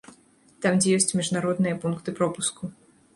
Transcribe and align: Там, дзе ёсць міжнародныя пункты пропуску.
Там, 0.65 0.79
дзе 0.83 0.95
ёсць 0.99 1.13
міжнародныя 1.19 1.75
пункты 1.83 2.09
пропуску. 2.21 2.63